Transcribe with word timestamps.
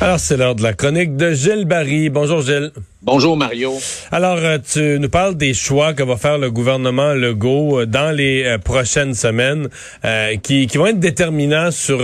Alors, 0.00 0.20
c'est 0.20 0.36
l'heure 0.36 0.54
de 0.54 0.62
la 0.62 0.74
chronique 0.74 1.16
de 1.16 1.32
Gilles 1.32 1.64
Barry. 1.64 2.08
Bonjour, 2.08 2.40
Gilles. 2.40 2.70
Bonjour, 3.02 3.36
Mario. 3.36 3.72
Alors, 4.12 4.36
euh, 4.36 4.58
tu 4.58 5.00
nous 5.00 5.08
parles 5.08 5.36
des 5.36 5.54
choix 5.54 5.92
que 5.92 6.04
va 6.04 6.16
faire 6.16 6.38
le 6.38 6.52
gouvernement 6.52 7.14
Legault 7.14 7.80
euh, 7.80 7.86
dans 7.86 8.14
les 8.14 8.44
euh, 8.44 8.58
prochaines 8.58 9.14
semaines 9.14 9.68
qui, 10.44 10.66
vont 10.66 10.86
être 10.86 11.00
déterminants 11.00 11.72
sur, 11.72 11.98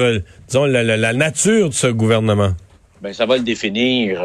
disons, 0.49 0.65
la, 0.65 1.13
nature 1.13 1.69
de 1.69 1.75
ce 1.75 1.87
gouvernement. 1.87 2.51
Ben, 3.01 3.13
ça 3.13 3.27
va 3.27 3.37
le 3.37 3.45
définir. 3.45 4.21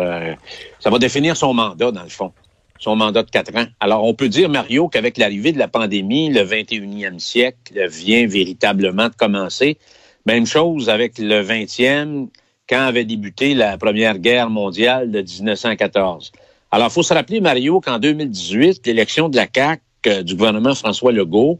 ça 0.79 0.89
va 0.89 0.97
définir 0.97 1.38
son 1.38 1.54
mandat, 1.54 1.91
dans 1.91 2.04
le 2.04 2.09
fond. 2.09 2.31
Son 2.79 2.95
mandat 2.95 3.21
de 3.21 3.29
quatre 3.29 3.55
ans. 3.55 3.67
Alors, 3.79 4.04
on 4.04 4.15
peut 4.15 4.29
dire, 4.29 4.49
Mario, 4.49 4.88
qu'avec 4.88 5.20
l'arrivée 5.20 5.51
de 5.51 5.59
la 5.59 5.67
pandémie, 5.67 6.29
le 6.29 6.41
21e 6.41 7.20
siècle 7.20 7.88
vient 7.88 8.25
véritablement 8.25 9.09
de 9.09 9.15
commencer. 9.15 9.77
Même 10.25 10.47
chose 10.47 10.89
avec 10.89 11.20
le 11.20 11.43
20e, 11.43 12.29
quand 12.70 12.79
avait 12.79 13.05
débuté 13.05 13.55
la 13.55 13.77
Première 13.77 14.20
Guerre 14.20 14.49
mondiale 14.49 15.11
de 15.11 15.21
1914. 15.21 16.32
Alors, 16.71 16.87
il 16.87 16.93
faut 16.93 17.04
se 17.04 17.14
rappeler, 17.14 17.41
Mario, 17.41 17.82
qu'en 17.82 17.97
2018, 17.97 18.86
l'élection 18.86 19.27
de 19.27 19.36
la 19.36 19.47
CAQ 19.54 19.82
euh, 20.05 20.23
du 20.23 20.36
gouvernement 20.36 20.75
François 20.75 21.11
Legault 21.11 21.60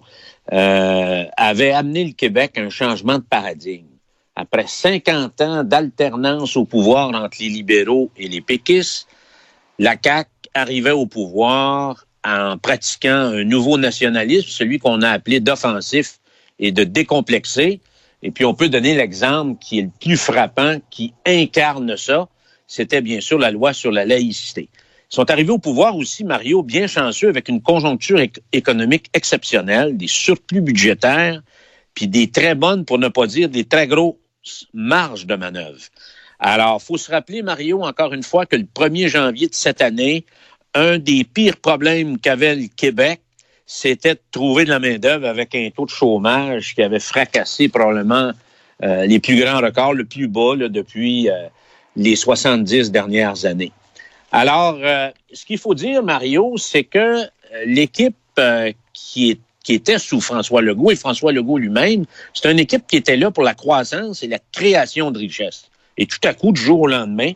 euh, 0.54 1.26
avait 1.36 1.72
amené 1.72 2.06
le 2.06 2.12
Québec 2.12 2.58
à 2.58 2.62
un 2.62 2.70
changement 2.70 3.18
de 3.18 3.24
paradigme. 3.24 3.88
Après 4.36 4.66
50 4.68 5.42
ans 5.42 5.64
d'alternance 5.64 6.56
au 6.56 6.64
pouvoir 6.64 7.10
entre 7.10 7.38
les 7.40 7.50
libéraux 7.50 8.12
et 8.16 8.28
les 8.28 8.40
péquistes, 8.40 9.08
la 9.80 9.96
CAQ 10.02 10.30
arrivait 10.54 10.92
au 10.92 11.08
pouvoir 11.08 12.06
en 12.24 12.58
pratiquant 12.58 13.32
un 13.34 13.44
nouveau 13.44 13.78
nationalisme, 13.78 14.48
celui 14.48 14.78
qu'on 14.78 15.02
a 15.02 15.10
appelé 15.10 15.40
d'offensif 15.40 16.20
et 16.60 16.72
de 16.72 16.84
décomplexé, 16.84 17.82
et 18.22 18.32
puis 18.32 18.46
on 18.46 18.54
peut 18.54 18.70
donner 18.70 18.96
l'exemple 18.96 19.58
qui 19.60 19.80
est 19.80 19.84
le 19.84 19.92
plus 20.00 20.18
frappant, 20.18 20.78
qui 20.90 21.14
incarne 21.26 21.96
ça, 21.98 22.28
c'était 22.68 23.02
bien 23.02 23.22
sûr 23.22 23.40
la 23.40 23.52
loi 23.52 23.74
sur 23.74 23.92
la 23.92 24.06
laïcité. 24.06 24.70
Ils 25.12 25.16
sont 25.16 25.32
arrivés 25.32 25.52
au 25.52 25.58
pouvoir 25.58 25.96
aussi, 25.96 26.24
Mario, 26.24 26.62
bien 26.62 26.86
chanceux, 26.86 27.30
avec 27.30 27.50
une 27.50 27.62
conjoncture 27.62 28.22
économique 28.54 29.08
exceptionnelle, 29.14 29.98
des 29.98 30.08
surplus 30.08 30.62
budgétaires, 30.62 31.42
puis 31.96 32.08
des 32.08 32.30
très 32.30 32.54
bonnes, 32.54 32.86
pour 32.86 33.00
ne 33.00 33.08
pas 33.08 33.26
dire 33.26 33.50
des 33.50 33.64
très 33.64 33.88
grosses 33.88 34.68
marges 34.74 35.26
de 35.26 35.36
manœuvre. 35.36 35.80
Alors, 36.38 36.82
faut 36.82 36.98
se 36.98 37.12
rappeler, 37.12 37.42
Mario, 37.42 37.84
encore 37.84 38.14
une 38.14 38.24
fois, 38.24 38.46
que 38.46 38.56
le 38.56 38.64
1er 38.64 39.08
janvier 39.08 39.48
de 39.48 39.56
cette 39.56 39.82
année, 39.82 40.26
un 40.76 41.00
des 41.00 41.24
pires 41.24 41.58
problèmes 41.58 42.20
qu'avait 42.20 42.56
le 42.56 42.68
Québec, 42.68 43.22
c'était 43.72 44.16
de 44.16 44.20
trouver 44.32 44.66
de 44.66 44.72
la 44.72 44.80
main-d'œuvre 44.80 45.28
avec 45.28 45.54
un 45.54 45.70
taux 45.70 45.86
de 45.86 45.92
chômage 45.92 46.74
qui 46.74 46.82
avait 46.82 47.00
fracassé 47.00 47.70
probablement 47.70 48.32
euh, 48.82 49.06
les 49.06 49.20
plus 49.20 49.40
grands 49.40 49.60
records, 49.60 49.94
le 49.94 50.06
plus 50.06 50.28
bas 50.28 50.56
depuis 50.56 51.30
euh, 51.30 51.48
les 51.96 52.16
70 52.16 52.90
dernières 52.90 53.46
années. 53.46 53.72
Alors, 54.32 54.80
euh, 54.82 55.12
ce 55.32 55.46
qu'il 55.46 55.60
faut 55.60 55.76
dire, 55.76 56.02
Mario, 56.02 56.58
c'est 56.58 56.84
que 56.84 57.22
l'équipe 57.68 58.16
qui, 58.92 59.40
qui 59.64 59.74
était 59.76 60.00
sous 60.00 60.20
François 60.20 60.64
Legault 60.64 60.90
et 60.90 60.96
François 60.96 61.32
Legault 61.32 61.60
lui-même, 61.60 62.06
c'est 62.34 62.52
une 62.52 62.58
équipe 62.58 62.88
qui 62.88 62.96
était 62.96 63.18
là 63.18 63.30
pour 63.30 63.44
la 63.44 63.54
croissance 63.54 64.24
et 64.24 64.28
la 64.28 64.40
création 64.52 65.12
de 65.12 65.20
richesses. 65.20 65.70
Et 65.96 66.08
tout 66.08 66.18
à 66.24 66.34
coup, 66.34 66.54
du 66.54 66.60
jour 66.60 66.82
au 66.82 66.88
lendemain, 66.88 67.34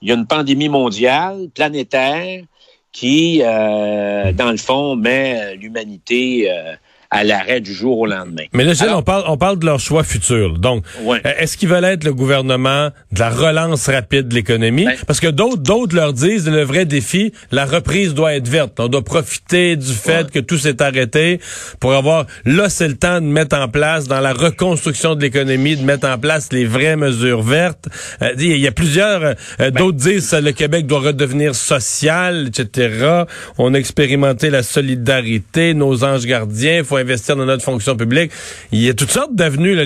il 0.00 0.08
y 0.08 0.12
a 0.12 0.14
une 0.14 0.28
pandémie 0.28 0.68
mondiale, 0.68 1.48
planétaire, 1.52 2.44
qui, 2.92 3.40
euh, 3.42 4.32
dans 4.32 4.50
le 4.50 4.56
fond, 4.56 4.96
met 4.96 5.56
l'humanité 5.56 6.50
euh, 6.50 6.74
à 7.10 7.24
l'arrêt 7.24 7.60
du 7.60 7.72
jour 7.72 7.98
au 7.98 8.06
lendemain. 8.06 8.44
Mais 8.52 8.64
là, 8.64 8.72
on 8.96 9.02
parle, 9.02 9.24
on 9.28 9.36
parle 9.36 9.58
de 9.58 9.66
leur 9.66 9.80
choix 9.80 10.02
futur. 10.02 10.58
Donc, 10.58 10.84
euh, 11.06 11.18
est-ce 11.38 11.56
qu'ils 11.56 11.68
veulent 11.68 11.84
être 11.84 12.04
le 12.04 12.12
gouvernement 12.12 12.90
de 13.12 13.18
la 13.18 13.30
relance 13.30 13.88
rapide 13.88 14.28
de 14.28 14.34
l'économie? 14.34 14.86
Ben 14.86 14.96
Parce 15.06 15.20
que 15.20 15.28
d'autres, 15.28 15.62
d'autres 15.62 15.94
leur 15.94 16.12
disent 16.12 16.48
le 16.48 16.62
vrai 16.62 16.84
défi, 16.84 17.32
la 17.50 17.64
reprise 17.64 18.14
doit 18.14 18.34
être 18.34 18.48
verte. 18.48 18.78
On 18.80 18.88
doit 18.88 19.04
profiter 19.04 19.76
du 19.76 19.92
fait 19.92 20.30
que 20.30 20.38
tout 20.38 20.58
s'est 20.58 20.82
arrêté 20.82 21.40
pour 21.80 21.94
avoir, 21.94 22.26
là, 22.44 22.68
c'est 22.68 22.88
le 22.88 22.96
temps 22.96 23.20
de 23.20 23.26
mettre 23.26 23.56
en 23.56 23.68
place, 23.68 24.08
dans 24.08 24.20
la 24.20 24.32
reconstruction 24.32 25.14
de 25.14 25.22
l'économie, 25.22 25.76
de 25.76 25.84
mettre 25.84 26.08
en 26.08 26.18
place 26.18 26.52
les 26.52 26.64
vraies 26.64 26.96
mesures 26.96 27.42
vertes. 27.42 27.88
Euh, 28.22 28.32
il 28.38 28.58
y 28.58 28.66
a 28.66 28.72
plusieurs, 28.72 29.22
euh, 29.22 29.34
ben 29.58 29.70
d'autres 29.72 29.98
disent 29.98 30.32
le 30.32 30.52
Québec 30.52 30.86
doit 30.86 31.00
redevenir 31.00 31.54
social, 31.54 32.48
etc. 32.48 33.24
On 33.58 33.74
a 33.74 33.78
expérimenté 33.78 34.50
la 34.50 34.62
solidarité, 34.62 35.74
nos 35.74 36.04
anges 36.04 36.26
gardiens, 36.26 36.82
faut 36.84 36.95
investir 36.96 37.36
dans 37.36 37.44
notre 37.44 37.62
fonction 37.62 37.96
publique. 37.96 38.32
Il 38.72 38.80
y 38.82 38.88
a 38.88 38.94
toutes 38.94 39.10
sortes 39.10 39.34
d'avenues. 39.34 39.76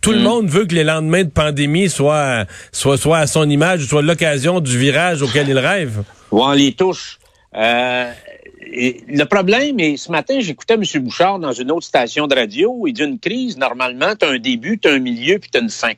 tout 0.00 0.12
le 0.12 0.18
mm. 0.18 0.22
monde 0.22 0.48
veut 0.48 0.66
que 0.66 0.74
les 0.74 0.84
lendemains 0.84 1.24
de 1.24 1.30
pandémie 1.30 1.88
soient, 1.88 2.44
soient, 2.72 2.96
soient 2.96 3.18
à 3.18 3.26
son 3.26 3.48
image, 3.48 3.86
soient 3.86 4.02
l'occasion 4.02 4.60
du 4.60 4.78
virage 4.78 5.22
auquel 5.22 5.48
il 5.48 5.58
rêve. 5.58 6.02
Ou 6.30 6.42
on 6.42 6.52
les 6.52 6.72
touche. 6.72 7.18
Euh, 7.56 8.12
le 8.70 9.24
problème, 9.24 9.80
et 9.80 9.96
ce 9.96 10.10
matin, 10.10 10.40
j'écoutais 10.40 10.74
M. 10.74 10.82
Bouchard 11.02 11.38
dans 11.38 11.52
une 11.52 11.70
autre 11.70 11.86
station 11.86 12.26
de 12.26 12.34
radio, 12.34 12.86
il 12.86 12.92
dit 12.92 13.02
une 13.02 13.18
crise, 13.18 13.56
normalement, 13.56 14.14
tu 14.14 14.26
as 14.26 14.30
un 14.30 14.38
début, 14.38 14.78
tu 14.78 14.88
as 14.88 14.92
un 14.92 14.98
milieu, 14.98 15.38
puis 15.38 15.50
tu 15.50 15.58
as 15.58 15.62
une 15.62 15.70
fin. 15.70 15.92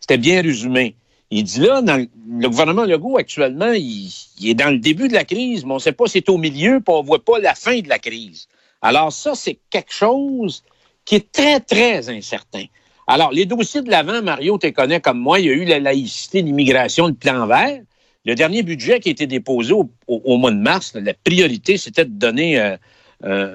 C'était 0.00 0.18
bien 0.18 0.42
résumé. 0.42 0.96
Il 1.30 1.44
dit 1.44 1.60
là, 1.60 1.80
dans 1.80 1.96
le 1.96 2.48
gouvernement 2.48 2.84
Legault, 2.84 3.16
actuellement, 3.16 3.72
il, 3.72 4.12
est 4.44 4.54
dans 4.54 4.70
le 4.70 4.78
début 4.78 5.08
de 5.08 5.14
la 5.14 5.24
crise, 5.24 5.64
mais 5.64 5.72
on 5.72 5.76
ne 5.76 5.80
sait 5.80 5.92
pas 5.92 6.06
si 6.06 6.18
c'est 6.18 6.28
au 6.28 6.36
milieu, 6.36 6.80
puis 6.80 6.94
on 6.94 7.02
ne 7.02 7.06
voit 7.06 7.24
pas 7.24 7.38
la 7.38 7.54
fin 7.54 7.80
de 7.80 7.88
la 7.88 7.98
crise. 7.98 8.48
Alors 8.82 9.12
ça, 9.12 9.34
c'est 9.34 9.58
quelque 9.70 9.92
chose 9.92 10.64
qui 11.04 11.14
est 11.16 11.32
très, 11.32 11.60
très 11.60 12.08
incertain. 12.08 12.64
Alors, 13.06 13.32
les 13.32 13.46
dossiers 13.46 13.82
de 13.82 13.90
l'avant, 13.90 14.22
Mario, 14.22 14.58
tu 14.58 14.72
connais 14.72 15.00
comme 15.00 15.18
moi, 15.18 15.40
il 15.40 15.46
y 15.46 15.50
a 15.50 15.52
eu 15.52 15.64
la 15.64 15.78
laïcité, 15.78 16.42
l'immigration, 16.42 17.06
le 17.06 17.14
plan 17.14 17.46
vert. 17.46 17.80
Le 18.24 18.34
dernier 18.34 18.62
budget 18.62 19.00
qui 19.00 19.08
a 19.08 19.12
été 19.12 19.26
déposé 19.26 19.72
au, 19.72 20.36
mois 20.36 20.52
de 20.52 20.56
mars, 20.56 20.94
la 20.94 21.12
priorité, 21.12 21.76
c'était 21.76 22.04
de 22.04 22.12
donner 22.12 22.60
euh, 22.60 22.76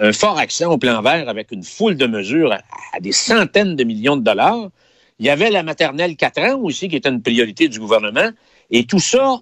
un 0.09 0.11
fort 0.11 0.37
accent 0.37 0.71
au 0.71 0.77
plan 0.77 1.01
vert 1.01 1.29
avec 1.29 1.51
une 1.51 1.63
foule 1.63 1.95
de 1.95 2.05
mesures 2.05 2.51
à, 2.51 2.99
des 2.99 3.13
centaines 3.13 3.77
de 3.77 3.83
millions 3.85 4.17
de 4.17 4.23
dollars. 4.23 4.69
Il 5.19 5.25
y 5.25 5.29
avait 5.29 5.49
la 5.49 5.63
maternelle 5.63 6.17
4 6.17 6.39
ans 6.41 6.59
aussi, 6.61 6.89
qui 6.89 6.97
était 6.97 7.09
une 7.09 7.21
priorité 7.21 7.69
du 7.69 7.79
gouvernement. 7.79 8.29
Et 8.69 8.83
tout 8.83 8.99
ça, 8.99 9.39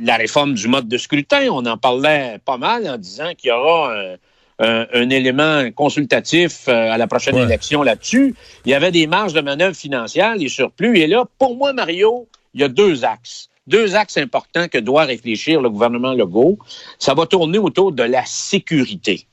la 0.00 0.16
réforme 0.16 0.54
du 0.54 0.68
mode 0.68 0.88
de 0.88 0.96
scrutin, 0.96 1.48
on 1.50 1.66
en 1.66 1.76
parlait 1.76 2.38
pas 2.44 2.56
mal 2.56 2.88
en 2.88 2.96
disant 2.96 3.32
qu'il 3.36 3.48
y 3.48 3.52
aura 3.52 3.92
un, 3.92 4.14
un, 4.58 5.10
élément 5.10 5.70
consultatif 5.72 6.66
euh, 6.68 6.90
à 6.90 6.98
la 6.98 7.06
prochaine 7.06 7.36
élection 7.36 7.82
là-dessus. 7.82 8.34
Il 8.64 8.70
y 8.70 8.74
avait 8.74 8.90
des 8.90 9.06
marges 9.06 9.32
de 9.32 9.40
manœuvre 9.40 9.76
financières, 9.76 10.34
les 10.34 10.48
surplus. 10.48 10.98
Et 10.98 11.06
là, 11.06 11.24
pour 11.38 11.56
moi, 11.56 11.72
Mario, 11.72 12.26
il 12.54 12.60
y 12.60 12.64
a 12.64 12.68
deux 12.68 13.04
axes. 13.04 13.48
Deux 13.66 13.94
axes 13.94 14.16
importants 14.16 14.66
que 14.68 14.78
doit 14.78 15.04
réfléchir 15.04 15.60
le 15.60 15.70
gouvernement 15.70 16.12
Legault. 16.12 16.58
Ça 16.98 17.14
va 17.14 17.26
tourner 17.26 17.58
autour 17.58 17.92
de 17.92 18.02
la 18.02 18.24
sécurité. 18.24 19.26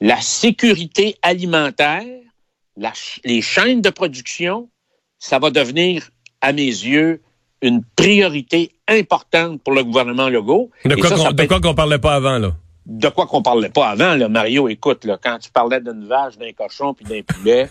La 0.00 0.20
sécurité 0.20 1.16
alimentaire, 1.22 2.04
les 3.24 3.40
chaînes 3.40 3.80
de 3.80 3.90
production, 3.90 4.68
ça 5.18 5.38
va 5.38 5.50
devenir, 5.50 6.10
à 6.40 6.52
mes 6.52 6.64
yeux, 6.64 7.22
une 7.62 7.84
priorité 7.94 8.72
importante 8.88 9.62
pour 9.62 9.72
le 9.74 9.84
gouvernement 9.84 10.28
Legault. 10.28 10.70
De 10.84 10.96
quoi 11.46 11.60
qu'on 11.60 11.70
ne 11.70 11.74
parlait 11.74 11.98
pas 12.00 12.16
avant, 12.16 12.38
là? 12.38 12.56
De 12.86 13.08
quoi 13.08 13.26
qu'on 13.26 13.42
parlait 13.42 13.68
pas 13.68 13.90
avant, 13.90 14.14
là, 14.14 14.28
Mario, 14.28 14.68
écoute, 14.68 15.04
là, 15.04 15.18
quand 15.22 15.38
tu 15.38 15.50
parlais 15.50 15.80
d'une 15.80 16.06
vache, 16.06 16.36
d'un 16.36 16.52
cochon 16.52 16.94
puis 16.94 17.04
d'un 17.04 17.22
poulet, 17.22 17.70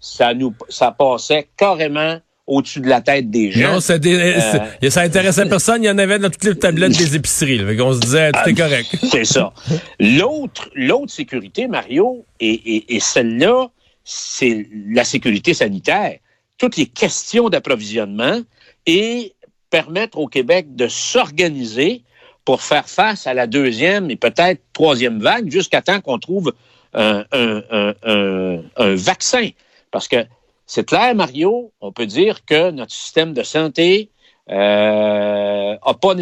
ça 0.00 0.34
nous 0.34 0.54
ça 0.68 0.92
passait 0.92 1.48
carrément 1.56 2.18
au-dessus 2.46 2.80
de 2.80 2.88
la 2.88 3.00
tête 3.00 3.30
des 3.30 3.52
gens. 3.52 3.74
Non, 3.74 3.80
ça, 3.80 3.94
euh, 3.94 4.90
ça 4.90 5.00
intéressait 5.00 5.46
personne. 5.46 5.82
Il 5.82 5.86
y 5.86 5.90
en 5.90 5.98
avait 5.98 6.18
dans 6.18 6.28
toutes 6.28 6.44
les 6.44 6.58
tablettes 6.58 6.96
des 6.96 7.16
épiceries. 7.16 7.58
Là. 7.58 7.84
on 7.84 7.92
se 7.94 8.00
disait, 8.00 8.32
tout 8.32 8.48
est 8.48 8.54
correct. 8.54 8.96
C'est 9.10 9.24
ça. 9.24 9.52
L'autre, 10.00 10.68
l'autre 10.74 11.12
sécurité, 11.12 11.68
Mario, 11.68 12.24
et, 12.40 12.94
et 12.96 13.00
celle-là, 13.00 13.68
c'est 14.04 14.66
la 14.88 15.04
sécurité 15.04 15.54
sanitaire. 15.54 16.18
Toutes 16.58 16.76
les 16.76 16.86
questions 16.86 17.48
d'approvisionnement 17.48 18.40
et 18.86 19.34
permettre 19.70 20.18
au 20.18 20.26
Québec 20.26 20.74
de 20.74 20.88
s'organiser 20.88 22.02
pour 22.44 22.62
faire 22.62 22.88
face 22.88 23.26
à 23.26 23.34
la 23.34 23.46
deuxième 23.46 24.10
et 24.10 24.16
peut-être 24.16 24.60
troisième 24.72 25.20
vague 25.20 25.50
jusqu'à 25.50 25.82
temps 25.82 26.00
qu'on 26.00 26.18
trouve 26.18 26.52
un, 26.94 27.24
vaccin. 28.78 29.48
Parce 29.90 30.08
que 30.08 30.24
c'est 30.66 30.86
clair, 30.86 31.14
Mario, 31.14 31.72
on 31.80 31.92
peut 31.92 32.06
dire 32.06 32.44
que 32.44 32.70
notre 32.70 32.92
système 32.92 33.32
de 33.32 33.42
santé 33.42 34.10
euh, 34.50 35.76
a 35.82 35.94
pas 35.94 36.14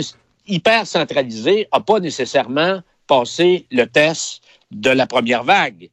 hyper 0.46 0.86
centralisé, 0.86 1.68
n'a 1.72 1.80
pas 1.80 2.00
nécessairement 2.00 2.80
passé 3.06 3.66
le 3.70 3.86
test 3.86 4.42
de 4.70 4.90
la 4.90 5.06
première 5.06 5.44
vague. 5.44 5.90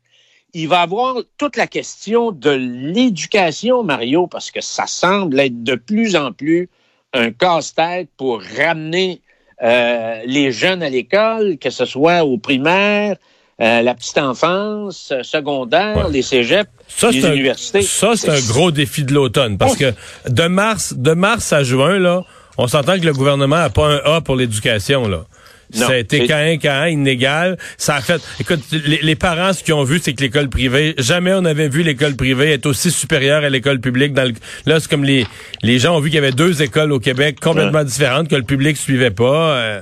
Il 0.54 0.68
va 0.68 0.82
avoir 0.82 1.18
toute 1.38 1.56
la 1.56 1.68
question 1.68 2.32
de 2.32 2.52
l'éducation, 2.52 3.84
Mario, 3.84 4.28
parce 4.28 4.50
que 4.50 4.62
ça 4.62 4.88
semble 4.88 5.40
être 5.40 5.64
de 5.64 5.76
plus 5.76 6.16
en 6.16 6.32
plus 6.32 6.70
un 7.14 7.32
casse-tête 7.32 8.10
pour 8.18 8.42
ramener 8.42 9.22
euh, 9.64 10.22
les 10.26 10.52
jeunes 10.52 10.84
à 10.84 10.90
l'école, 10.90 11.58
que 11.58 11.70
ce 11.70 11.86
soit 11.86 12.24
au 12.24 12.38
primaire, 12.38 13.16
euh, 13.60 13.82
la 13.82 13.96
petite 13.96 14.20
enfance, 14.20 15.14
secondaire, 15.24 16.10
les 16.10 16.22
cégeps, 16.22 16.70
les 17.12 17.26
universités. 17.26 17.82
ça, 17.82 18.12
c'est 18.16 18.30
un 18.30 18.40
gros 18.42 18.72
défi 18.72 19.04
de 19.04 19.14
l'automne 19.14 19.58
parce 19.58 19.76
que 19.76 19.94
de 20.28 20.48
mars, 20.48 20.94
de 20.96 21.14
mars 21.14 21.54
à 21.54 21.64
juin, 21.64 21.98
là, 21.98 22.24
On 22.60 22.68
s'entend 22.68 23.00
que 23.00 23.06
le 23.06 23.14
gouvernement 23.14 23.58
n'a 23.58 23.70
pas 23.70 23.88
un 23.88 24.16
A 24.16 24.22
pour 24.22 24.36
l'éducation, 24.36 25.08
là. 25.08 25.26
Ça 25.72 25.90
a 25.90 25.98
été 25.98 26.26
inégal. 26.90 27.58
Ça 27.78 27.96
a 27.96 28.02
fait. 28.02 28.22
Écoute, 28.40 28.62
les, 28.72 29.16
parents, 29.16 29.54
ce 29.54 29.64
qu'ils 29.64 29.74
ont 29.74 29.84
vu, 29.84 30.00
c'est 30.02 30.14
que 30.14 30.22
l'école 30.22 30.50
privée, 30.50 30.96
jamais 30.98 31.34
on 31.34 31.46
avait 31.46 31.68
vu 31.68 31.84
l'école 31.84 32.16
privée 32.16 32.54
être 32.54 32.66
aussi 32.66 32.92
supérieure 32.92 33.44
à 33.44 33.50
l'école 33.50 33.80
publique. 33.80 34.14
Dans 34.14 34.24
le, 34.24 34.34
là, 34.66 34.80
c'est 34.80 34.90
comme 34.90 35.04
les, 35.04 35.26
les 35.64 35.80
gens 35.80 35.98
ont 35.98 36.00
vu 36.00 36.10
qu'il 36.10 36.16
y 36.16 36.20
avait 36.20 36.32
deux 36.32 36.62
écoles 36.62 36.92
au 36.92 37.00
Québec 37.00 37.40
complètement 37.40 37.84
différentes 37.84 38.30
que 38.30 38.36
le 38.36 38.44
public 38.44 38.78
suivait 38.78 39.12
pas. 39.12 39.58
Euh. 39.58 39.82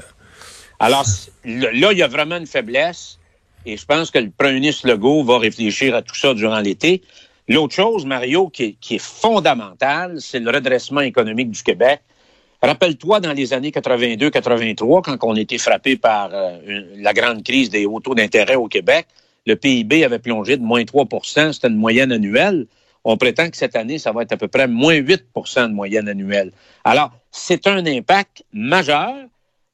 Alors 0.79 1.05
là, 1.45 1.91
il 1.91 1.97
y 1.97 2.03
a 2.03 2.07
vraiment 2.07 2.37
une 2.37 2.47
faiblesse. 2.47 3.19
Et 3.65 3.77
je 3.77 3.85
pense 3.85 4.11
que 4.11 4.19
le 4.19 4.29
premier 4.29 4.53
ministre 4.55 4.87
Legault 4.87 5.23
va 5.23 5.39
réfléchir 5.39 5.95
à 5.95 6.01
tout 6.01 6.15
ça 6.15 6.33
durant 6.33 6.59
l'été. 6.59 7.01
L'autre 7.47 7.75
chose, 7.75 8.05
Mario, 8.05 8.49
qui 8.49 8.63
est, 8.63 8.75
qui 8.79 8.95
est 8.95 9.03
fondamentale, 9.03 10.17
c'est 10.19 10.39
le 10.39 10.51
redressement 10.51 11.01
économique 11.01 11.51
du 11.51 11.63
Québec. 11.63 12.01
Rappelle-toi, 12.65 13.19
dans 13.19 13.33
les 13.33 13.53
années 13.53 13.69
82-83, 13.69 15.03
quand 15.03 15.17
on 15.21 15.35
était 15.35 15.59
frappé 15.59 15.97
par 15.97 16.31
euh, 16.33 16.57
la 16.97 17.13
grande 17.13 17.43
crise 17.43 17.69
des 17.69 17.85
hauts 17.85 17.99
taux 17.99 18.15
d'intérêt 18.15 18.55
au 18.55 18.67
Québec, 18.67 19.05
le 19.45 19.55
PIB 19.55 20.03
avait 20.03 20.17
plongé 20.17 20.57
de 20.57 20.63
moins 20.63 20.81
3% 20.81 21.53
c'était 21.53 21.67
une 21.67 21.75
moyenne 21.75 22.11
annuelle. 22.11 22.65
On 23.03 23.17
prétend 23.17 23.51
que 23.51 23.57
cette 23.57 23.75
année, 23.75 23.99
ça 23.99 24.11
va 24.11 24.23
être 24.23 24.31
à 24.31 24.37
peu 24.37 24.47
près 24.47 24.67
moins 24.67 24.95
8% 24.95 25.67
de 25.67 25.73
moyenne 25.73 26.09
annuelle. 26.09 26.51
Alors, 26.83 27.11
c'est 27.29 27.67
un 27.67 27.85
impact 27.85 28.43
majeur. 28.51 29.13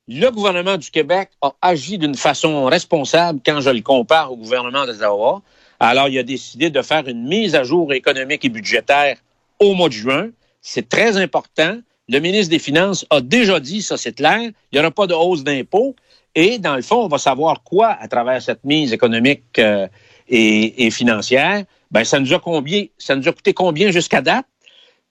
Le 0.10 0.30
gouvernement 0.30 0.76
du 0.76 0.92
Québec 0.92 1.30
a 1.42 1.54
agi 1.62 1.98
d'une 1.98 2.16
façon 2.16 2.66
responsable 2.66 3.40
quand 3.46 3.62
je 3.62 3.70
le 3.70 3.82
compare 3.82 4.34
au 4.34 4.36
gouvernement 4.36 4.86
d'Ottawa. 4.86 5.42
Alors, 5.80 6.10
il 6.10 6.20
a 6.20 6.24
décidé 6.24 6.70
de 6.70 6.82
faire 6.82 7.08
une 7.08 7.26
mise 7.26 7.56
à 7.56 7.64
jour 7.64 7.94
économique 7.94 8.44
et 8.44 8.50
budgétaire 8.50 9.16
au 9.60 9.76
mois 9.76 9.88
de 9.88 9.94
juin. 9.94 10.30
C'est 10.62 10.90
très 10.90 11.16
important. 11.16 11.78
Le 12.12 12.20
ministre 12.20 12.50
des 12.50 12.60
Finances 12.60 13.06
a 13.10 13.22
déjà 13.22 13.62
dit, 13.62 13.82
ça 13.82 13.96
c'est 13.96 14.12
clair, 14.12 14.42
il 14.42 14.54
n'y 14.74 14.80
aura 14.80 14.92
pas 14.92 15.08
de 15.08 15.14
hausse 15.14 15.46
d'impôts. 15.46 15.96
Et 16.36 16.60
dans 16.60 16.76
le 16.76 16.82
fond, 16.82 17.06
on 17.06 17.08
va 17.08 17.18
savoir 17.18 17.64
quoi 17.64 17.88
à 17.88 18.10
travers 18.10 18.42
cette 18.42 18.66
mise 18.66 18.92
économique 18.92 19.44
euh, 19.60 19.88
et, 20.28 20.92
financière. 20.92 21.64
Ben, 21.90 22.04
ça 22.04 22.20
nous 22.20 22.34
a 22.34 22.40
combien, 22.40 22.86
ça 22.98 23.16
nous 23.16 23.26
a 23.30 23.32
coûté 23.32 23.54
combien 23.54 23.92
jusqu'à 23.92 24.22
date, 24.22 24.46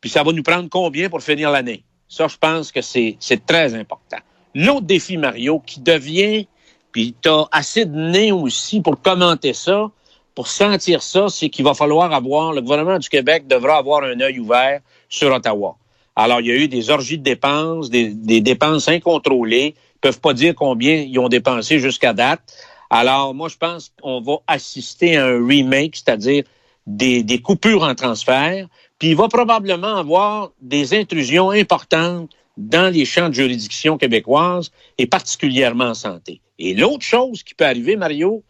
puis 0.03 0.11
ça 0.11 0.23
va 0.23 0.33
nous 0.33 0.43
prendre 0.43 0.69
combien 0.69 1.09
pour 1.09 1.23
finir 1.23 1.51
l'année? 1.51 1.85
Ça, 2.07 2.29
je 2.29 2.37
pense 2.37 2.71
que 2.71 2.83
c'est 2.83 3.17
très 3.47 3.75
important. 3.75 4.19
L'autre 4.55 4.87
défi, 4.87 5.17
Mario, 5.17 5.61
qui 5.61 5.81
devient, 5.81 6.47
puis 6.93 7.15
tu 7.23 7.31
as 7.31 7.47
assez 7.51 7.87
de 7.87 7.97
nez 7.97 8.31
aussi 8.31 8.83
pour 8.83 9.01
commenter 9.01 9.55
ça, 9.55 9.91
pour 10.35 10.49
sentir 10.49 11.03
ça, 11.03 11.31
c'est 11.31 11.49
qu'il 11.49 11.65
va 11.65 11.73
falloir 11.73 12.13
avoir, 12.13 12.53
le 12.53 12.61
gouvernement 12.61 12.99
du 12.99 13.09
Québec 13.09 13.47
devra 13.47 13.79
avoir 13.79 14.05
un 14.05 14.21
œil 14.21 14.39
ouvert 14.39 14.81
sur 15.09 15.33
Ottawa. 15.33 15.77
Alors, 16.23 16.43
il 16.43 16.49
y 16.49 16.51
a 16.51 16.55
eu 16.55 16.69
des 16.69 16.91
orgies 16.91 17.17
de 17.17 17.23
dépenses, 17.23 17.89
des, 17.89 18.41
dépenses 18.43 18.89
incontrôlées. 18.89 19.75
Ils 19.75 20.01
peuvent 20.03 20.21
pas 20.21 20.35
dire 20.35 20.55
combien 20.55 20.97
ils 20.97 21.19
ont 21.19 21.31
dépensé 21.31 21.79
jusqu'à 21.79 22.13
date. 22.13 22.43
Alors, 22.91 23.33
moi, 23.33 23.49
je 23.49 23.57
pense 23.57 23.91
qu'on 24.03 24.21
va 24.21 24.35
assister 24.47 25.17
à 25.17 25.29
un 25.29 25.47
remake, 25.47 25.97
c'est-à-dire 25.97 26.45
des, 26.87 27.41
coupures 27.43 27.85
en 27.85 27.95
transfert. 27.95 28.69
Puis, 28.99 29.09
il 29.09 29.17
va 29.17 29.29
probablement 29.29 29.97
avoir 29.97 30.51
des 30.61 30.93
intrusions 30.93 31.53
importantes 31.53 32.31
dans 32.59 32.93
les 32.93 33.07
champs 33.07 33.31
de 33.31 33.35
juridiction 33.35 33.97
québécoises 33.97 34.73
et 34.99 35.07
particulièrement 35.07 35.87
en 35.87 35.95
santé. 35.95 36.43
Et 36.59 36.75
l'autre 36.75 37.03
chose 37.03 37.43
qui 37.43 37.55
peut 37.55 37.65
arriver, 37.65 37.97
Mario, 37.97 38.45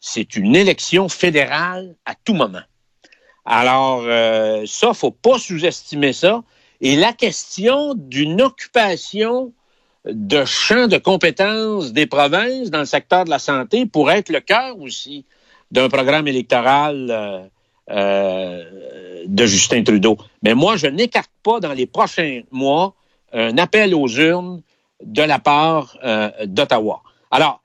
c'est 0.00 0.34
une 0.34 0.56
élection 0.56 1.08
fédérale 1.08 1.94
à 2.04 2.16
tout 2.16 2.34
moment. 2.34 2.66
Alors, 3.44 4.02
euh, 4.06 4.64
ça, 4.66 4.92
faut 4.92 5.12
pas 5.12 5.38
sous-estimer 5.38 6.12
ça. 6.12 6.42
Et 6.84 6.96
la 6.96 7.12
question 7.12 7.94
d'une 7.94 8.42
occupation 8.42 9.52
de 10.04 10.44
champs 10.44 10.88
de 10.88 10.98
compétences 10.98 11.92
des 11.92 12.06
provinces 12.06 12.70
dans 12.70 12.80
le 12.80 12.86
secteur 12.86 13.24
de 13.24 13.30
la 13.30 13.38
santé 13.38 13.86
pourrait 13.86 14.18
être 14.18 14.30
le 14.30 14.40
cœur 14.40 14.76
aussi 14.80 15.24
d'un 15.70 15.88
programme 15.88 16.26
électoral 16.26 17.06
euh, 17.08 17.44
euh, 17.90 19.22
de 19.26 19.46
Justin 19.46 19.84
Trudeau. 19.84 20.18
Mais 20.42 20.54
moi, 20.54 20.76
je 20.76 20.88
n'écarte 20.88 21.30
pas 21.44 21.60
dans 21.60 21.72
les 21.72 21.86
prochains 21.86 22.42
mois 22.50 22.94
un 23.32 23.56
appel 23.58 23.94
aux 23.94 24.08
urnes 24.08 24.60
de 25.04 25.22
la 25.22 25.38
part 25.38 25.96
euh, 26.02 26.30
d'Ottawa. 26.46 27.02
Alors, 27.30 27.62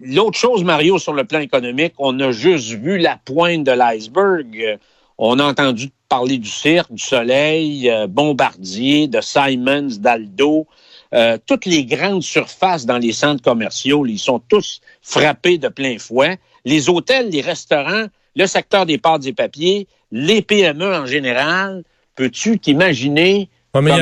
l'autre 0.00 0.38
chose, 0.38 0.62
Mario, 0.62 0.98
sur 0.98 1.12
le 1.12 1.24
plan 1.24 1.40
économique, 1.40 1.94
on 1.98 2.20
a 2.20 2.30
juste 2.30 2.68
vu 2.68 2.98
la 2.98 3.16
pointe 3.16 3.64
de 3.64 3.72
l'iceberg. 3.72 4.78
On 5.18 5.38
a 5.38 5.44
entendu 5.44 5.90
parler 6.08 6.38
du 6.38 6.48
cirque, 6.48 6.92
du 6.92 7.02
soleil, 7.02 7.90
euh, 7.90 8.06
Bombardier, 8.06 9.08
de 9.08 9.20
Simons, 9.20 9.96
d'Aldo. 9.98 10.66
Euh, 11.14 11.38
toutes 11.46 11.66
les 11.66 11.84
grandes 11.84 12.22
surfaces 12.22 12.84
dans 12.84 12.98
les 12.98 13.12
centres 13.12 13.42
commerciaux, 13.42 14.04
ils 14.06 14.18
sont 14.18 14.40
tous 14.40 14.80
frappés 15.02 15.58
de 15.58 15.68
plein 15.68 15.98
fouet. 15.98 16.38
Les 16.64 16.88
hôtels, 16.88 17.30
les 17.30 17.40
restaurants, 17.40 18.06
le 18.34 18.46
secteur 18.46 18.84
des 18.84 18.98
pâtes 18.98 19.26
et 19.26 19.32
papiers, 19.32 19.86
les 20.12 20.42
PME 20.42 20.94
en 20.94 21.06
général. 21.06 21.82
Peux-tu 22.14 22.58
t'imaginer 22.58 23.48
mais 23.82 23.92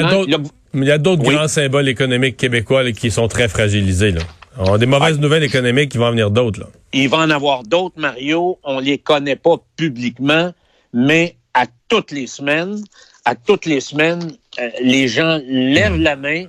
il 0.82 0.88
y 0.88 0.90
a 0.90 0.98
d'autres 0.98 1.22
grands 1.22 1.48
symboles 1.48 1.88
économiques 1.88 2.36
québécois 2.36 2.90
qui 2.92 3.10
sont 3.10 3.28
très 3.28 3.48
fragilisés. 3.48 4.10
Là. 4.12 4.22
On 4.58 4.74
a 4.74 4.78
des 4.78 4.86
mauvaises 4.86 5.18
nouvelles 5.18 5.44
économiques 5.44 5.92
qui 5.92 5.98
vont 5.98 6.06
en 6.06 6.10
venir 6.10 6.30
d'autres. 6.30 6.68
Il 6.92 7.08
va 7.08 7.18
en 7.18 7.30
avoir 7.30 7.62
d'autres, 7.62 7.94
Mario. 7.96 8.58
On 8.64 8.80
les 8.80 8.98
connaît 8.98 9.36
pas 9.36 9.56
publiquement, 9.76 10.52
mais 10.94 11.36
à 11.54 11.66
toutes 11.88 12.12
les 12.12 12.28
semaines, 12.28 12.82
à 13.24 13.34
toutes 13.34 13.66
les 13.66 13.80
semaines, 13.80 14.36
euh, 14.60 14.70
les 14.80 15.08
gens 15.08 15.40
lèvent 15.44 16.00
la 16.00 16.14
main 16.14 16.46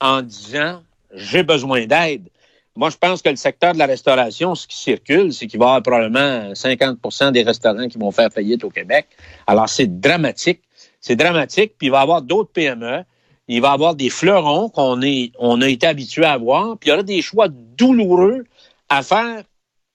en 0.00 0.22
disant 0.22 0.82
j'ai 1.14 1.42
besoin 1.42 1.84
d'aide. 1.86 2.28
Moi, 2.74 2.88
je 2.88 2.96
pense 2.96 3.20
que 3.20 3.28
le 3.28 3.36
secteur 3.36 3.74
de 3.74 3.78
la 3.78 3.84
restauration, 3.84 4.54
ce 4.54 4.66
qui 4.66 4.78
circule, 4.78 5.30
c'est 5.34 5.46
qu'il 5.46 5.58
va 5.58 5.66
y 5.66 5.68
avoir 5.68 5.82
probablement 5.82 6.52
50% 6.54 7.32
des 7.32 7.42
restaurants 7.42 7.86
qui 7.86 7.98
vont 7.98 8.10
faire 8.10 8.32
faillite 8.32 8.64
au 8.64 8.70
Québec. 8.70 9.08
Alors, 9.46 9.68
c'est 9.68 10.00
dramatique. 10.00 10.62
C'est 10.98 11.16
dramatique. 11.16 11.74
Puis 11.76 11.88
il 11.88 11.90
va 11.90 11.98
y 11.98 12.02
avoir 12.02 12.22
d'autres 12.22 12.50
PME. 12.50 13.04
Il 13.46 13.60
va 13.60 13.68
y 13.68 13.72
avoir 13.72 13.94
des 13.94 14.08
fleurons 14.08 14.70
qu'on 14.70 15.02
est, 15.02 15.32
on 15.38 15.60
a 15.60 15.68
été 15.68 15.86
habitué 15.86 16.24
à 16.24 16.38
voir. 16.38 16.78
Puis 16.78 16.88
il 16.88 16.92
y 16.92 16.94
aura 16.94 17.02
des 17.02 17.20
choix 17.20 17.48
douloureux 17.50 18.44
à 18.88 19.02
faire 19.02 19.42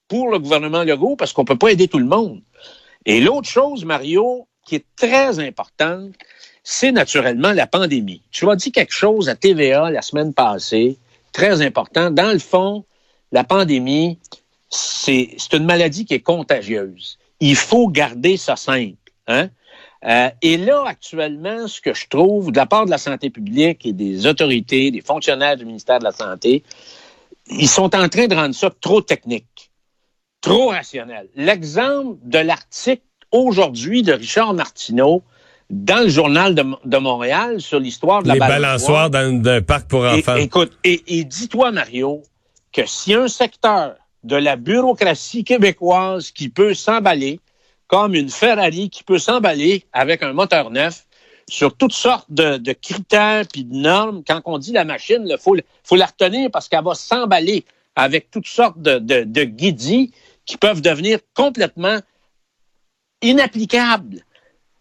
pour 0.07 0.29
le 0.29 0.37
gouvernement 0.37 0.83
Legault 0.83 1.15
parce 1.15 1.33
qu'on 1.33 1.45
peut 1.45 1.57
pas 1.57 1.71
aider 1.71 1.87
tout 1.87 1.99
le 1.99 2.05
monde. 2.05 2.41
Et 3.07 3.21
l'autre 3.21 3.49
chose, 3.49 3.85
Mario, 3.85 4.47
qui 4.65 4.75
est 4.75 4.85
très 4.97 5.39
importante, 5.39 6.11
c'est 6.61 6.91
naturellement 6.91 7.53
la 7.53 7.65
pandémie. 7.65 8.21
Tu 8.31 8.49
as 8.49 8.55
dit 8.57 8.73
quelque 8.73 8.93
chose 8.93 9.29
à 9.29 9.35
TVA 9.35 9.89
la 9.89 10.01
semaine 10.01 10.33
passée, 10.33 10.97
très 11.31 11.61
important. 11.61 12.11
Dans 12.11 12.33
le 12.33 12.39
fond, 12.39 12.83
la 13.31 13.45
pandémie, 13.45 14.19
c'est 14.69 15.37
une 15.53 15.63
maladie 15.63 16.03
qui 16.03 16.15
est 16.15 16.19
contagieuse. 16.19 17.17
Il 17.39 17.55
faut 17.55 17.87
garder 17.87 18.35
ça 18.35 18.57
simple. 18.57 18.97
Hein? 19.27 19.49
Euh, 20.05 20.29
et 20.41 20.57
là, 20.57 20.83
actuellement, 20.85 21.67
ce 21.69 21.79
que 21.79 21.93
je 21.93 22.07
trouve 22.09 22.51
de 22.51 22.57
la 22.57 22.65
part 22.65 22.85
de 22.85 22.91
la 22.91 22.97
santé 22.97 23.29
publique 23.29 23.85
et 23.85 23.93
des 23.93 24.27
autorités, 24.27 24.91
des 24.91 25.01
fonctionnaires 25.01 25.55
du 25.55 25.65
ministère 25.65 25.99
de 25.99 26.03
la 26.03 26.11
Santé, 26.11 26.63
ils 27.49 27.69
sont 27.69 27.95
en 27.95 28.09
train 28.09 28.27
de 28.27 28.35
rendre 28.35 28.53
ça 28.53 28.69
trop 28.81 29.01
technique, 29.01 29.66
trop 30.47 30.69
rationnel. 30.69 31.27
L'exemple 31.35 32.17
de 32.23 32.39
l'article 32.39 33.03
aujourd'hui 33.31 34.03
de 34.03 34.13
Richard 34.13 34.53
Martineau 34.53 35.23
dans 35.69 36.03
le 36.03 36.09
journal 36.09 36.55
de, 36.55 36.97
Montréal 36.97 37.59
sur 37.59 37.79
l'histoire 37.79 38.23
de 38.23 38.29
la 38.29 38.35
Les 38.35 38.39
balançoires 38.39 39.09
d'un 39.09 39.61
parc 39.61 39.87
pour 39.87 40.05
enfants. 40.05 40.35
écoute, 40.35 40.71
et, 40.83 41.03
et 41.07 41.23
dis-toi, 41.25 41.71
Mario, 41.71 42.23
que 42.71 42.85
si 42.85 43.13
un 43.13 43.27
secteur 43.27 43.95
de 44.23 44.35
la 44.35 44.55
bureaucratie 44.55 45.43
québécoise 45.43 46.31
qui 46.31 46.49
peut 46.49 46.73
s'emballer, 46.73 47.39
comme 47.87 48.15
une 48.15 48.29
Ferrari 48.29 48.89
qui 48.89 49.03
peut 49.03 49.17
s'emballer 49.17 49.85
avec 49.93 50.21
un 50.21 50.33
moteur 50.33 50.69
neuf 50.69 51.05
sur 51.49 51.75
toutes 51.75 51.93
sortes 51.93 52.29
de, 52.29 52.73
critères 52.73 53.45
puis 53.51 53.63
de 53.63 53.73
normes. 53.73 54.23
Quand 54.27 54.41
on 54.45 54.57
dit 54.57 54.73
la 54.73 54.83
machine, 54.83 55.25
il 55.25 55.37
faut, 55.37 55.55
faut 55.83 55.95
la 55.95 56.07
retenir 56.07 56.51
parce 56.51 56.67
qu'elle 56.67 56.83
va 56.83 56.93
s'emballer 56.93 57.65
avec 57.95 58.29
toutes 58.29 58.47
sortes 58.47 58.79
de, 58.79 58.99
de, 58.99 59.23
de 59.23 59.43
guidis 59.43 60.11
qui 60.47 60.57
peuvent 60.57 60.81
devenir 60.81 61.19
complètement 61.35 61.99
inapplicables. 63.21 64.23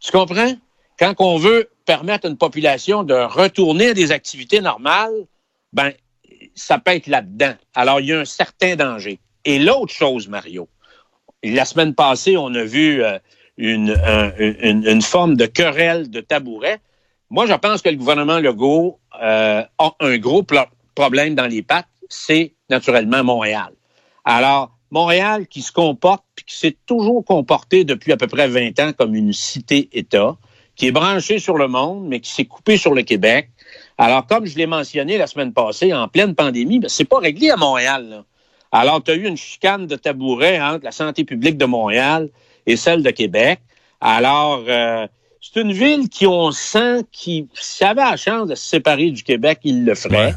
Tu 0.00 0.12
comprends? 0.12 0.54
Quand 0.98 1.14
on 1.18 1.36
veut 1.36 1.68
permettre 1.84 2.26
à 2.26 2.30
une 2.30 2.38
population 2.38 3.02
de 3.02 3.14
retourner 3.14 3.88
à 3.88 3.94
des 3.94 4.12
activités 4.12 4.60
normales, 4.60 5.26
ben, 5.72 5.92
ça 6.54 6.78
peut 6.78 6.92
être 6.92 7.08
là-dedans. 7.08 7.54
Alors, 7.74 8.00
il 8.00 8.06
y 8.06 8.12
a 8.12 8.20
un 8.20 8.24
certain 8.24 8.76
danger. 8.76 9.18
Et 9.44 9.58
l'autre 9.58 9.92
chose, 9.92 10.28
Mario, 10.28 10.68
la 11.42 11.64
semaine 11.64 11.94
passée, 11.94 12.36
on 12.36 12.54
a 12.54 12.64
vu 12.64 13.02
euh, 13.02 13.18
une, 13.56 13.96
une, 14.38 15.02
forme 15.02 15.36
de 15.36 15.46
querelle 15.46 16.10
de 16.10 16.20
tabouret. 16.20 16.80
Moi, 17.30 17.46
je 17.46 17.54
pense 17.54 17.82
que 17.82 17.88
le 17.88 17.96
gouvernement 17.96 18.38
Legault 18.38 18.98
euh, 19.22 19.62
a 19.78 19.94
un 20.00 20.18
gros 20.18 20.44
problème 20.94 21.34
dans 21.34 21.46
les 21.46 21.62
pattes, 21.62 21.88
c'est 22.08 22.54
naturellement 22.70 23.22
Montréal. 23.22 23.72
Alors, 24.24 24.75
Montréal 24.90 25.46
qui 25.46 25.62
se 25.62 25.72
comporte, 25.72 26.24
puis 26.34 26.44
qui 26.44 26.56
s'est 26.56 26.76
toujours 26.86 27.24
comporté 27.24 27.84
depuis 27.84 28.12
à 28.12 28.16
peu 28.16 28.26
près 28.26 28.48
20 28.48 28.78
ans 28.80 28.92
comme 28.96 29.14
une 29.14 29.32
cité-État, 29.32 30.36
qui 30.76 30.86
est 30.86 30.92
branchée 30.92 31.38
sur 31.38 31.56
le 31.56 31.68
monde, 31.68 32.06
mais 32.06 32.20
qui 32.20 32.30
s'est 32.30 32.44
coupée 32.44 32.76
sur 32.76 32.94
le 32.94 33.02
Québec. 33.02 33.50
Alors, 33.98 34.26
comme 34.26 34.46
je 34.46 34.56
l'ai 34.56 34.66
mentionné 34.66 35.16
la 35.18 35.26
semaine 35.26 35.52
passée, 35.52 35.92
en 35.94 36.06
pleine 36.06 36.34
pandémie, 36.34 36.78
ben, 36.78 36.88
c'est 36.88 37.04
pas 37.04 37.18
réglé 37.18 37.50
à 37.50 37.56
Montréal. 37.56 38.08
Là. 38.08 38.24
Alors, 38.72 39.02
tu 39.02 39.10
as 39.10 39.14
eu 39.14 39.26
une 39.26 39.36
chicane 39.36 39.86
de 39.86 39.96
tabouret 39.96 40.60
entre 40.60 40.84
la 40.84 40.92
santé 40.92 41.24
publique 41.24 41.56
de 41.56 41.64
Montréal 41.64 42.28
et 42.66 42.76
celle 42.76 43.02
de 43.02 43.10
Québec. 43.10 43.60
Alors, 44.00 44.64
euh, 44.68 45.06
c'est 45.40 45.60
une 45.60 45.72
ville 45.72 46.08
qui, 46.08 46.26
on 46.26 46.50
sent, 46.50 47.04
qui, 47.10 47.48
si 47.54 47.84
avait 47.84 48.02
la 48.02 48.16
chance 48.16 48.48
de 48.48 48.54
se 48.54 48.68
séparer 48.68 49.10
du 49.10 49.22
Québec, 49.22 49.60
il 49.64 49.84
le 49.84 49.94
ferait. 49.94 50.34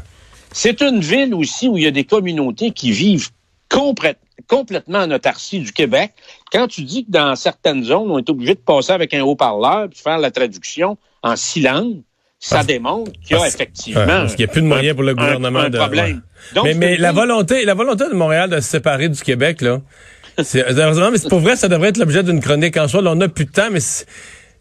C'est 0.52 0.80
une 0.80 1.00
ville 1.00 1.34
aussi 1.34 1.68
où 1.68 1.76
il 1.76 1.84
y 1.84 1.86
a 1.86 1.90
des 1.90 2.04
communautés 2.04 2.70
qui 2.70 2.92
vivent 2.92 3.30
complètement 3.68 4.29
en 4.52 5.10
autarcie 5.10 5.60
du 5.60 5.72
Québec. 5.72 6.12
Quand 6.52 6.66
tu 6.66 6.82
dis 6.82 7.04
que 7.04 7.10
dans 7.10 7.34
certaines 7.36 7.84
zones, 7.84 8.10
on 8.10 8.18
est 8.18 8.28
obligé 8.28 8.54
de 8.54 8.60
passer 8.60 8.92
avec 8.92 9.14
un 9.14 9.22
haut-parleur 9.22 9.88
puis 9.88 10.00
faire 10.00 10.18
la 10.18 10.30
traduction 10.30 10.96
en 11.22 11.36
silence, 11.36 11.96
ça 12.38 12.64
démontre 12.64 13.12
qu'il 13.12 13.36
y 13.36 13.40
a 13.40 13.46
effectivement. 13.46 14.06
parce 14.06 14.34
qu'il 14.34 14.46
n'y 14.46 14.50
a 14.50 14.52
plus 14.52 14.62
de 14.62 14.66
moyens 14.66 14.94
pour 14.94 15.04
le 15.04 15.14
gouvernement 15.14 15.68
de. 15.68 15.76
Problème. 15.76 16.22
mais, 16.64 16.74
mais 16.74 16.96
la 16.96 17.12
volonté, 17.12 17.64
la 17.64 17.74
volonté 17.74 18.04
de 18.08 18.14
Montréal 18.14 18.48
de 18.48 18.56
se 18.60 18.68
séparer 18.68 19.08
du 19.08 19.20
Québec, 19.20 19.60
là. 19.60 19.80
C'est, 20.42 20.64
mais 20.72 21.28
pour 21.28 21.40
vrai, 21.40 21.56
ça 21.56 21.68
devrait 21.68 21.88
être 21.88 21.98
l'objet 21.98 22.22
d'une 22.22 22.40
chronique 22.40 22.76
en 22.78 22.88
soi. 22.88 23.02
Là, 23.02 23.10
on 23.12 23.16
n'a 23.16 23.28
plus 23.28 23.44
de 23.44 23.50
temps, 23.50 23.68
mais 23.70 23.80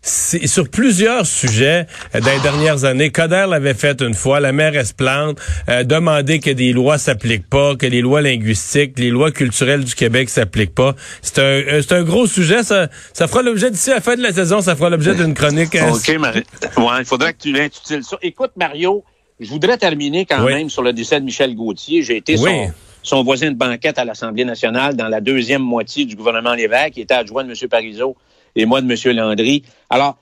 sur 0.01 0.69
plusieurs 0.69 1.25
sujets 1.25 1.85
euh, 2.15 2.21
dans 2.21 2.31
les 2.31 2.39
dernières 2.39 2.85
années. 2.85 3.09
Coder 3.09 3.45
l'avait 3.49 3.73
fait 3.73 4.01
une 4.01 4.13
fois, 4.13 4.39
la 4.39 4.51
maire 4.51 4.75
Esplante, 4.75 5.39
euh, 5.67 5.83
demander 5.83 6.39
que 6.39 6.51
des 6.51 6.71
lois 6.71 6.97
s'appliquent 6.97 7.49
pas, 7.49 7.75
que 7.75 7.85
les 7.85 8.01
lois 8.01 8.21
linguistiques, 8.21 8.97
les 8.97 9.09
lois 9.09 9.31
culturelles 9.31 9.83
du 9.83 9.95
Québec 9.95 10.29
s'appliquent 10.29 10.75
pas. 10.75 10.95
C'est 11.21 11.39
un, 11.39 11.43
euh, 11.43 11.81
c'est 11.81 11.93
un 11.93 12.03
gros 12.03 12.27
sujet. 12.27 12.63
Ça, 12.63 12.87
ça 13.13 13.27
fera 13.27 13.41
l'objet 13.41 13.71
d'ici 13.71 13.91
à 13.91 13.95
la 13.95 14.01
fin 14.01 14.15
de 14.15 14.21
la 14.21 14.33
saison, 14.33 14.61
ça 14.61 14.75
fera 14.75 14.89
l'objet 14.89 15.15
d'une 15.15 15.33
chronique. 15.33 15.75
Hein. 15.75 15.91
OK, 15.93 16.09
Marie. 16.17 16.43
Ouais, 16.77 16.99
il 16.99 17.05
faudrait 17.05 17.33
que 17.33 17.39
tu 17.39 17.51
l'intitules 17.51 18.03
ça. 18.03 18.17
Écoute, 18.21 18.51
Mario, 18.55 19.03
je 19.39 19.49
voudrais 19.49 19.77
terminer 19.77 20.25
quand 20.25 20.43
même 20.43 20.69
sur 20.69 20.81
le 20.81 20.93
décès 20.93 21.19
de 21.19 21.25
Michel 21.25 21.55
Gauthier. 21.55 22.03
J'ai 22.03 22.17
été 22.17 22.37
son, 22.37 22.71
son 23.03 23.23
voisin 23.23 23.51
de 23.51 23.55
banquette 23.55 23.97
à 23.97 24.05
l'Assemblée 24.05 24.45
nationale 24.45 24.95
dans 24.95 25.07
la 25.07 25.21
deuxième 25.21 25.61
moitié 25.61 26.05
du 26.05 26.15
gouvernement 26.15 26.53
Lévesque, 26.53 26.93
qui 26.93 27.01
était 27.01 27.13
adjoint 27.13 27.43
de 27.43 27.49
M. 27.49 27.69
Parizeau 27.69 28.15
et 28.59 28.65
moi 28.65 28.81
de 28.81 28.91
M. 28.91 29.15
Landry. 29.15 29.63
Alors, 29.89 30.17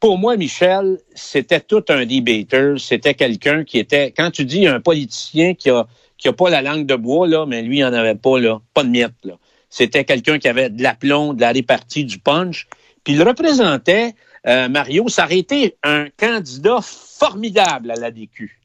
pour 0.00 0.18
moi, 0.18 0.36
Michel, 0.36 0.98
c'était 1.14 1.60
tout 1.60 1.84
un 1.88 2.04
debater. 2.06 2.74
C'était 2.78 3.14
quelqu'un 3.14 3.64
qui 3.64 3.78
était, 3.78 4.10
quand 4.10 4.30
tu 4.30 4.44
dis 4.44 4.66
un 4.66 4.80
politicien 4.80 5.54
qui 5.54 5.70
a, 5.70 5.86
qui 6.18 6.28
a 6.28 6.32
pas 6.32 6.50
la 6.50 6.62
langue 6.62 6.86
de 6.86 6.96
bois, 6.96 7.26
là, 7.26 7.46
mais 7.46 7.62
lui, 7.62 7.78
il 7.78 7.84
en 7.84 7.92
avait 7.92 8.14
pas, 8.14 8.38
là, 8.38 8.60
pas 8.72 8.84
de 8.84 8.88
miettes, 8.88 9.12
là. 9.24 9.34
C'était 9.68 10.04
quelqu'un 10.04 10.38
qui 10.38 10.46
avait 10.46 10.70
de 10.70 10.82
l'aplomb, 10.82 11.34
de 11.34 11.40
la 11.40 11.50
répartie, 11.50 12.04
du 12.04 12.18
punch. 12.18 12.68
Puis 13.02 13.14
il 13.14 13.22
représentait, 13.22 14.14
euh, 14.46 14.68
Mario, 14.68 15.08
ça 15.08 15.24
aurait 15.24 15.38
été 15.38 15.76
un 15.82 16.06
candidat 16.16 16.78
formidable 16.80 17.90
à 17.90 17.96
la 17.96 18.10
DQ. 18.10 18.60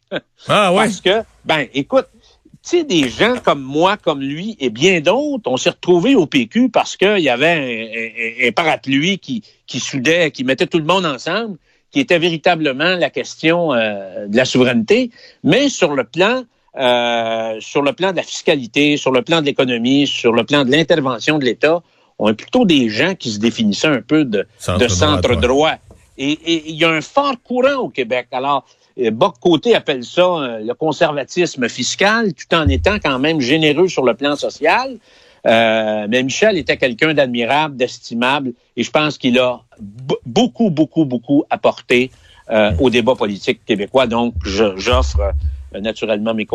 Ah 0.48 0.72
ouais? 0.72 0.84
Parce 0.84 1.02
que, 1.02 1.24
ben, 1.46 1.68
écoute, 1.74 2.08
tu 2.64 2.78
sais, 2.78 2.84
des 2.84 3.10
gens 3.10 3.36
comme 3.44 3.62
moi, 3.62 3.98
comme 3.98 4.22
lui 4.22 4.58
et 4.60 4.70
bien 4.70 5.00
d'autres, 5.00 5.50
on 5.50 5.58
s'est 5.58 5.70
retrouvés 5.70 6.16
au 6.16 6.26
PQ 6.26 6.70
parce 6.70 6.98
qu'il 6.98 7.20
y 7.20 7.30
avait 7.30 8.42
un, 8.44 8.48
un, 8.48 8.52
parapluie 8.52 9.18
qui, 9.18 9.44
qui 9.66 9.80
soudait, 9.80 10.32
qui 10.32 10.44
mettait 10.44 10.68
tout 10.68 10.80
le 10.80 10.84
monde 10.84 11.06
ensemble, 11.06 11.58
qui 11.92 12.00
était 12.00 12.20
véritablement 12.20 12.96
la 12.96 13.10
question 13.10 13.74
euh, 13.74 14.28
de 14.28 14.36
la 14.36 14.46
souveraineté, 14.46 15.10
mais 15.44 15.70
sur 15.70 15.94
le 15.96 16.04
plan 16.04 16.44
euh, 16.78 17.58
sur 17.60 17.82
le 17.82 17.94
plan 17.94 18.12
de 18.12 18.18
la 18.18 18.24
fiscalité, 18.24 18.96
sur 18.96 19.12
le 19.12 19.24
plan 19.24 19.42
de 19.42 19.48
l'économie, 19.48 20.06
sur 20.06 20.32
le 20.32 20.44
plan 20.44 20.64
de 20.64 20.72
l'intervention 20.72 21.40
de 21.40 21.46
l'État, 21.46 21.82
on 22.20 22.30
est 22.30 22.36
plutôt 22.36 22.64
des 22.64 22.90
gens 22.90 23.16
qui 23.16 23.32
se 23.32 23.40
définissaient 23.40 23.88
un 23.88 24.02
peu 24.02 24.24
de 24.24 24.46
centre, 24.60 24.80
de 24.80 24.88
centre 24.88 25.36
droit. 25.36 25.74
Et 26.18 26.70
il 26.70 26.76
y 26.76 26.86
a 26.86 26.90
un 26.90 27.02
fort 27.02 27.36
courant 27.44 27.78
au 27.78 27.90
Québec. 27.90 28.28
Alors, 28.32 28.66
Boc 29.12 29.36
Côté 29.40 29.76
appelle 29.76 30.04
ça 30.04 30.22
euh, 30.22 30.60
le 30.60 30.74
conservatisme 30.74 31.70
fiscal, 31.70 32.34
tout 32.34 32.56
en 32.56 32.68
étant 32.68 32.98
quand 33.04 33.20
même 33.20 33.40
généreux 33.40 33.88
sur 33.88 34.04
le 34.04 34.14
plan 34.14 34.36
social. 34.36 34.98
Euh, 35.48 36.08
mais 36.10 36.22
Michel 36.24 36.58
était 36.58 36.76
quelqu'un 36.76 37.14
d'admirable, 37.14 37.78
d'estimable, 37.78 38.52
et 38.76 38.84
je 38.84 38.92
pense 38.92 39.18
qu'il 39.18 39.40
a 39.40 39.62
beaucoup, 40.26 40.70
beaucoup, 40.70 41.06
beaucoup 41.06 41.46
apporté 41.50 42.12
euh, 42.52 42.72
au 42.80 42.90
débat 42.90 43.16
politique 43.16 43.64
québécois. 43.66 44.06
Donc, 44.06 44.34
j'offre 44.44 45.34
naturellement 45.80 46.34
mes 46.34 46.48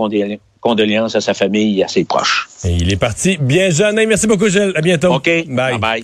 condoléances 0.61 1.15
à 1.15 1.21
sa 1.21 1.33
famille 1.33 1.81
et 1.81 1.85
à 1.85 1.89
ses 1.89 2.05
proches. 2.05 2.49
il 2.65 2.93
est 2.93 2.97
parti 2.97 3.39
bien 3.41 3.71
jeune. 3.71 3.95
Merci 4.07 4.27
beaucoup, 4.27 4.49
Gilles. 4.49 4.73
À 4.75 4.83
bientôt. 4.83 5.15
OK. 5.15 5.25
bye. 5.47 5.79
bye. 5.79 5.93